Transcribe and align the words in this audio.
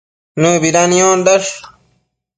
Nëbida 0.41 0.81
niondash 0.91 1.49